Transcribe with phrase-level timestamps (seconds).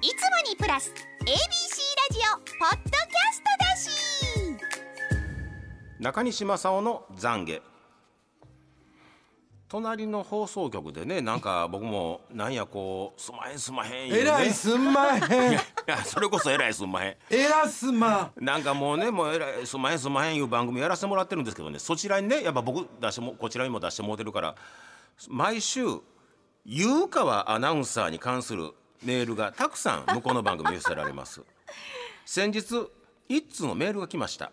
[0.00, 1.34] いつもにプラス ABC ラ
[2.12, 3.90] ジオポッドキャストだし。
[5.98, 7.62] 中西正夫の懺悔。
[9.68, 14.20] 隣の放送局でねなんか僕もなんやこうすまへんすまへんね。
[14.20, 15.52] えらいすんまへん。
[15.52, 15.56] い
[15.86, 17.16] やそれこそえらいすんまへん。
[17.30, 24.54] えらすまなんかもうねもうえらいすんまへんすんまへんいう番組やらせてもらってるんですけどねそちらにねやっぱ僕出してもこちらにも出してもらってるから
[25.28, 25.84] 毎週
[26.64, 28.72] 優川アナウンサーに関する
[29.02, 31.42] メールがたくさん向こうの番組に寄せられます。
[32.26, 32.88] 先日
[33.28, 34.50] 一通のメールが来ました。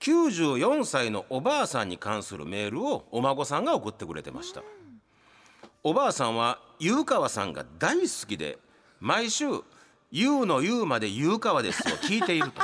[0.00, 4.62] 94歳のおばあさんに関するメールをお孫さんが送ってくれてました。
[5.82, 8.58] おばあさんは優川さんが大好きで
[9.00, 9.46] 毎週
[10.12, 12.62] 「言うの言うまで優川です」を聞いていると。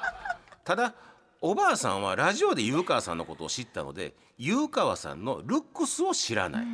[0.64, 0.94] ただ
[1.40, 6.66] おばあさんはラジオで優川さんのことを知ったので優川さんのルックスを知らない、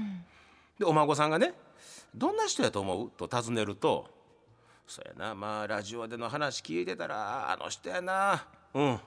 [0.79, 1.55] でお孫さんがね
[2.15, 4.11] 「どんな人やと思う?」と尋ねると
[4.87, 8.47] 「そうやなまあラジオでの話聞いてたらあの人やな。
[8.75, 9.01] うん。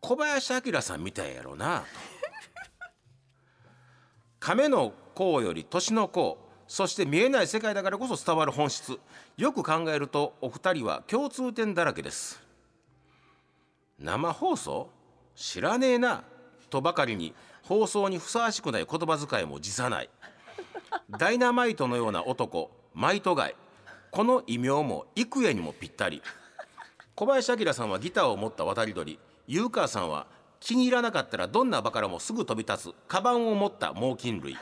[0.00, 1.86] 小林明さんみたいやろな」と。
[4.38, 6.38] 亀の甲より年の甲。
[6.68, 8.98] そして見えない世界だからこそ伝わる本質。
[9.36, 12.42] よく考えるとお二人は共通点だらけです。
[13.98, 14.90] 生放送？
[15.34, 16.24] 知らねえな。
[16.68, 20.10] とばかりに放送にふさわしくない言葉遣いも辞さない。
[21.10, 23.54] ダイナマイトのような男マイトガイ。
[24.10, 26.20] この異名も幾重にもぴったり。
[27.14, 29.20] 小林明さんはギターを持った渡り鳥。
[29.46, 30.26] 優川さんは
[30.58, 32.94] 気に入らなかったらどんな場からもすぐ飛び立つ。
[33.06, 34.56] カバンを持った猛禽類。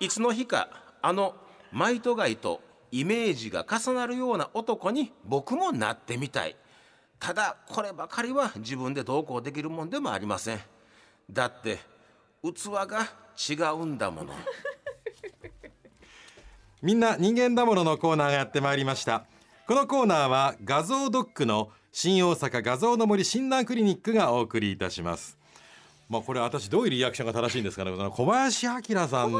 [0.00, 0.68] いつの日か
[1.00, 1.36] あの
[1.70, 2.60] マイトガイと
[2.90, 6.56] イメージが重なるような男に僕もなってみたい。
[7.20, 10.60] ただこればかりは自分でどうこうできるもんでもありません。
[11.30, 11.78] だって
[12.42, 13.06] 器が
[13.38, 14.34] 違うんだもの。
[16.82, 19.22] みんな人間だもののコーナーがやってまいりました。
[19.68, 25.38] このコーナーは画像ドックの新大阪画像の森診断クリニックがお送りいたします。
[26.08, 27.92] まあこれ私どういうリアクションが正しいんですかね。
[27.92, 29.32] 小林明さん。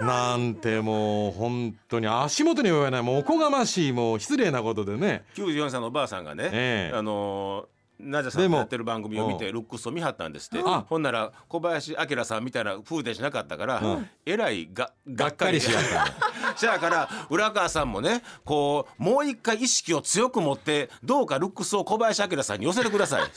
[0.00, 3.02] なんてもう本当に足元に及ばない。
[3.02, 5.24] もうおこがましいもう失礼なことでね。
[5.36, 6.94] 94歳のおばあさんがね、ええ。
[6.94, 10.62] あのーナジャさんでもとやってる番組を見てルックスを見張ったんですって。
[10.64, 10.84] あ。
[10.88, 15.60] ほんなら小林明さんみたいな風でしなかったから、えらいががっかり。
[15.60, 16.12] がっかりしやった
[16.58, 23.22] しやから浦川さんもねこうもう一回意識を強く持ってどうかルックスを小林明さんに寄せてください。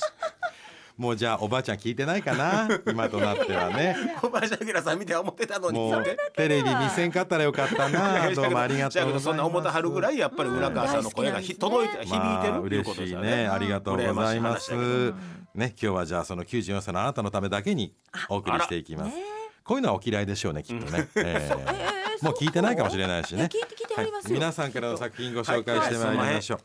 [0.98, 3.98] もうじゃあおばあちゃん聞いてないかな 今となってはね。
[4.22, 5.94] 小林明さんみたいな思ってたのに。
[6.38, 14.74] テレビ見せんかったらよかったなどうもありがとうそんな思ってはるぐらいやっぱり浦川さんの声がひ届いて響いてまある嬉しいよねねありがとうございます。
[14.74, 15.14] ね
[15.54, 17.94] 今日はじゃあその94歳のあなたのためだけに
[18.30, 19.18] お送りしていきます。
[19.66, 23.44] こういうのはお嫌いでしょうねきっとね、えーもう聞いてないかもしれないしね。
[23.44, 24.34] 聞いて聞いてありますよ。
[24.36, 26.60] 皆さんからの作品ご紹介してまいりましょ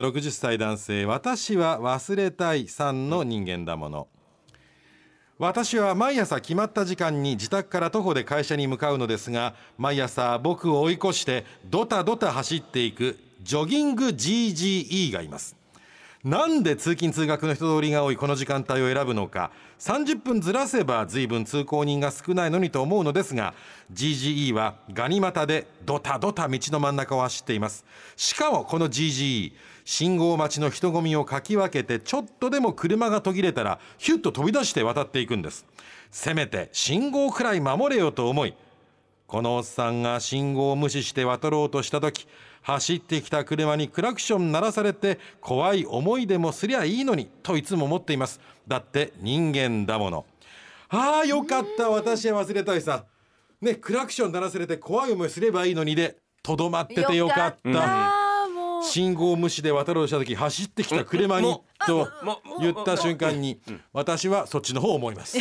[0.00, 4.08] う、60歳男性私は忘れたいさんの人間だもの。
[5.38, 15.54] 私は毎朝決まった時間に自宅から徒歩で会社に向かうのですが毎朝僕を追い越してドタドタ走っていくジョギング GGE がいます
[16.26, 19.52] なんで通勤通学の人通りが多いこの時間帯を選ぶのか。
[19.78, 23.54] 30分ずらせば随分通行人が少ないのにと思うのですが
[23.92, 27.84] GGE はガニ股でドタドタ道の真ん中を走っています。
[28.16, 29.52] しかもこの GGE
[29.84, 35.64] 信号待ちの人混みをかき分けてちょっとでも車が途切れたらヒュッと飛び出して渡っていくんです。
[36.10, 38.54] せめて信号くらい守れよと思い
[39.28, 42.26] このおっさんが信号を無視して渡ろうとした時
[42.66, 48.40] 走ってきた車にクラクション鳴らされて怖い思いでもすりゃいいのにといつも思っています。
[48.66, 50.26] だって人間だもの。
[50.88, 51.88] ああよかった。
[51.90, 53.04] 私は忘れたいさ。
[53.60, 58.26] ねクラクション鳴らされて怖い思いすればいいのにでとどまっててよかった。
[58.82, 62.08] 信号無視で渡ろうとした時走ってきた車にもと
[62.60, 63.60] 言った瞬間に
[63.92, 65.38] 私はそっちの方を思います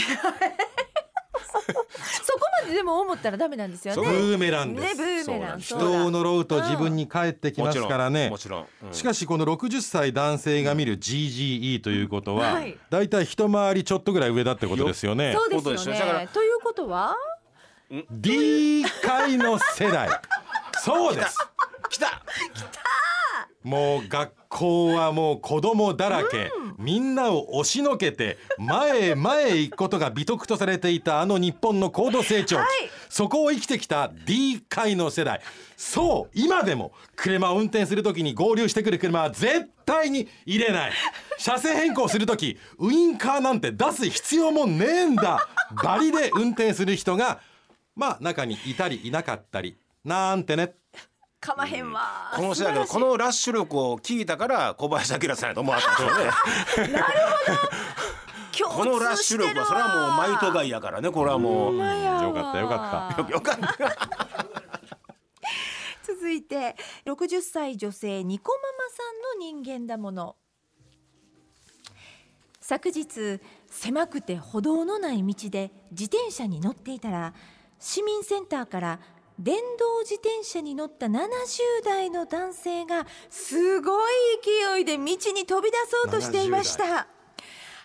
[2.67, 4.95] ででも思ったらダメなんですよブねーメランです。
[4.95, 5.61] ねブーメラン。
[5.61, 8.29] そう人をそうだ呪うと自分に返ってきますからね。
[8.29, 8.59] もちろん。
[8.61, 8.93] もちろん、うん。
[8.93, 12.77] しかしこの60歳男性が見る GGE ということははい。
[12.89, 15.33] だいたい一回りちょっとぐらい上だってことですよね。
[15.35, 17.15] そうですすよだからねということは
[18.11, 20.09] ？D 階の世代。
[20.83, 21.37] そうです。
[21.89, 22.21] 来た
[23.65, 32.61] もう学校はもう子供だらけ、みんなを押しのけて前へ前へ行くことが美徳とされていたあの日本の高度成長期、
[33.09, 35.41] そこを生きてきた D 階の世代。
[35.75, 40.91] そう今でも車を運転する時に合流してくる車は絶対に入れない。
[41.39, 45.39] 車線変更する時ウインカーなんて出す必要もねえんだ。
[45.83, 47.39] バリで運転する人が
[47.95, 49.75] まあ中にいたりいなかったり。
[50.03, 50.71] なんてね
[51.45, 52.31] かまへんわ。
[52.35, 52.93] この人だけど素晴らしい。
[52.93, 56.97] このラッシュ力を聞いたから小林明さんやと思われたんでしょうね
[58.57, 61.75] 共 このラッシュ力はそれはもうマイトガイやからねこれはもう。
[61.75, 63.75] よかったよかよかった。
[66.05, 66.75] 続いて
[67.05, 69.03] 60歳女性ニコママさ
[69.53, 70.35] んの人間だもの。
[72.61, 73.39] 昨日
[73.69, 77.35] 狭くて歩道のない道で自転車に乗っていたら
[77.77, 78.99] 市民センターから
[79.39, 81.19] 電動自転車に乗った70
[81.83, 87.07] 代の男性がすごい勢いで道に飛び出そうとしていました。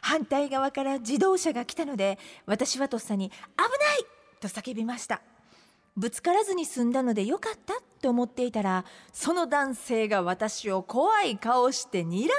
[0.03, 3.65] 反対側から自動車が来たので私はとっさに「危な
[3.97, 4.07] い!」
[4.41, 5.21] と叫びました。
[5.97, 12.31] ぶつからずに済んだのでよかったと思っていたらその男性が私を怖い顔して睨んでいっ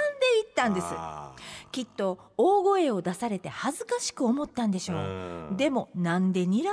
[0.55, 0.87] たんです。
[0.89, 1.35] あ
[1.71, 5.55] きっと大声を出されて恥ずかしく思ったんでしょう。
[5.57, 6.69] でもなんで睨む？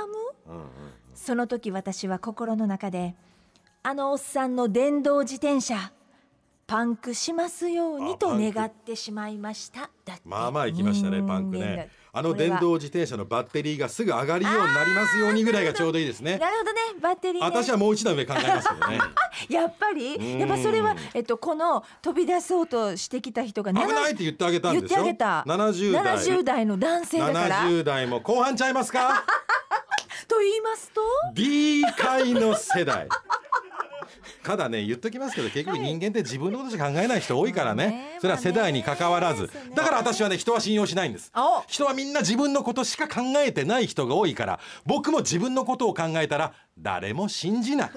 [0.47, 3.13] ーうんうんその時私は心の中で
[3.83, 5.91] あのおっさんの電動自転車
[6.65, 9.89] パンクしますようにと願ってしまいました。
[10.05, 10.21] だって。
[10.23, 11.89] まあまあ行きましたねパンクね。
[12.13, 16.37] あの電動自転車のバッテリーがすぐ上がるようになりますようにぐらいがちょうどいいですね。
[16.37, 16.79] なるほどね。
[17.01, 18.99] バッテリー、ね、私はもう一段上考えますけどね。
[19.49, 20.17] やっぱり。
[20.17, 20.39] ん。
[20.39, 25.43] やっぱそれは、えっと、この飛び出そうとしてきた人が危なないって言ってあげたん言ってでしょあげた。
[25.47, 26.17] 70代。
[26.17, 27.61] 70代の男性だから。
[27.63, 29.25] 70代も後半ちゃいますか？
[30.29, 31.01] と言いますと
[31.33, 33.09] ？B 界の世代。
[34.43, 38.17] ただね言っときますけど結局人間って自分のことしか考えない人多いからね,、まあね。
[38.21, 39.75] それは世代に関わらず、まあね。
[39.75, 41.31] だから私はね人は信用しないんです。
[41.35, 41.63] お。
[41.67, 47.89] 人はみんな自分のことしか考えてない人が多いから僕も自分のことを考えたら誰も信じない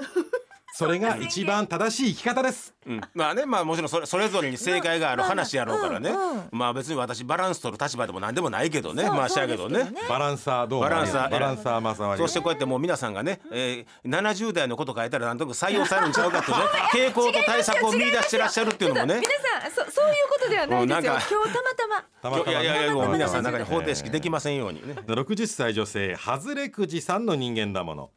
[0.75, 2.75] それが一番正しい生き方です。
[2.87, 6.31] うん、まあねまあもちろんそれそれぞれに正解がある話やろうからね、うん。
[6.31, 6.43] うん。
[6.51, 9.05] まあ別に私バランス取る立場でも何でもないけどね。
[9.05, 9.81] そうまあしやけどね。
[9.81, 10.09] そうですけどね。
[10.09, 16.59] バランサーどうもバランサーバランサーマサワリそしてこうやってもう皆さんがね、えー、70代のこと書いたらなんとなく採用されるんちゃうかって いう
[17.07, 19.21] ね傾向と対策を見出してらっしゃるっていうのもね。
[19.21, 19.31] 皆
[19.63, 21.13] さんそそういうことではないですよ。
[21.13, 21.27] もうなんか。
[21.31, 22.05] 今日たまたま。
[22.23, 28.11] たまたまいやいやいやもう皆さんの中に方え程式できませんようにね、60歳女性外れくじさんの人間だもの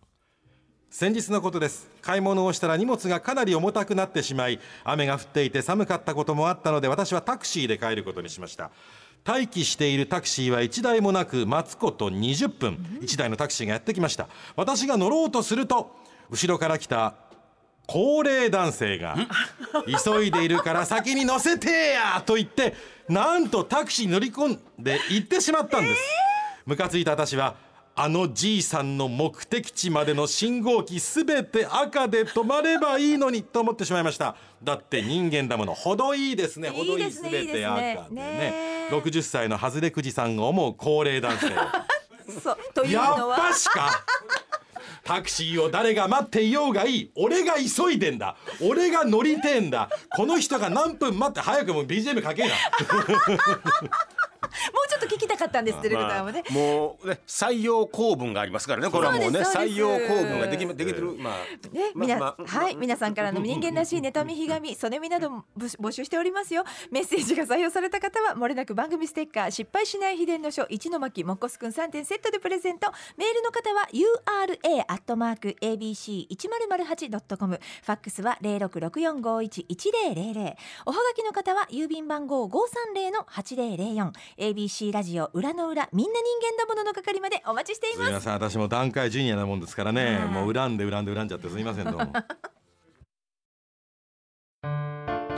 [0.97, 1.89] 先日のことです。
[2.01, 8.71] 買い物をしたら荷物がかなり重たくなってしまい雨が降っていて寒かったこともあったので私はタクシーで帰ることにしました。
[9.27, 12.75] 待機しているタクシーは1台もなく待つこと20分。
[13.01, 14.29] 1台のタクシーがやってきました。
[14.55, 15.93] 私が乗ろうとすると
[16.29, 17.15] 後ろから来た
[17.87, 19.17] 高齢男性が
[20.05, 22.73] 急いでいるから先に乗せてやと言って
[23.09, 26.01] なんとタクシーに乗り込んで行ってしまったんです。
[26.65, 27.64] ムカついた私は
[27.97, 34.35] あのじいさんの目的地までの信号機すべて赤で止まればいいのにと思ってしまいました。
[34.61, 38.07] だって人間だものほどいいですねほどいいすべて赤でね。
[38.11, 38.21] ね。
[38.21, 41.47] ね60歳の外れくじさんが思う高齢男性。
[42.41, 42.57] そう。
[42.73, 44.03] というやっのはぱしか。
[45.05, 47.11] タクシーを誰が待っていようがいい。
[47.15, 48.35] 俺が急いでんだ。
[48.59, 49.87] 俺が乗りてえんだ。
[50.17, 52.55] この人が何分待って早くもう BGM かけな
[55.07, 61.33] と聞きたかったんですディレクターもね、まあもうね採用公文がありますからねこれはもうね採用公文ができできてるまあ
[61.71, 62.15] ね、
[62.45, 66.63] はい、皆さんからの人間らしい妬みひがみ、そねみなども募募集しておりますよ。
[66.91, 72.91] メッセージが採用された方は、もれなく番組ステッカー、失敗しない秘伝の書、一の巻、もっこすくん3点セットでプレゼント。
[73.17, 80.57] メールの方は、ura アットマーク abc 一0 0 8ドットコム、ファックスは零六六四五一一零零零。
[80.85, 84.13] おはがきの方は、郵便番号五三零の八零零四。
[84.37, 88.05] ABC ラジオ裏の裏、みんな人間だものの係までお待ちしています。
[88.05, 88.33] すみません。
[88.33, 90.19] 私も段階ジュニアなもんですからね。
[90.19, 90.27] はい。
[90.29, 92.13] もう恨んで恨んで恨んじゃってすみませんどうも。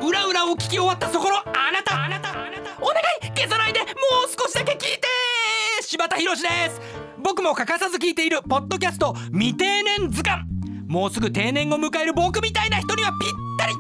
[0.08, 2.06] 裏裏を聞き終わったそこのあなた。
[2.06, 3.90] あなたあなたお願い消さないでもう
[4.30, 5.02] 少しだけ聞いて。
[5.82, 6.80] 柴田博です。
[7.18, 10.44] 僕も欠かさず聞いているポッドキャスト未定年図鑑。
[10.88, 13.74] もうすぐ定年を迎える僕みたいな人にはぴったり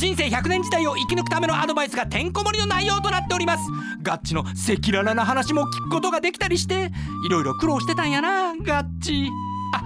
[0.00, 3.64] 人生100年時代を生き抜くためのアドバイスがてんこ盛りの内容となっております。
[4.02, 6.90] ガッチの赤裸々な話も聞くことができたりして
[7.26, 9.28] いろいろ苦労してたんやなガッチ。
[9.74, 9.82] あ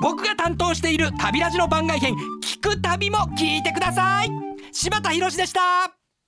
[0.00, 4.30] 僕が担当している旅ラジの番外編聞く旅も聞いてください。
[4.72, 5.97] 柴田博でした。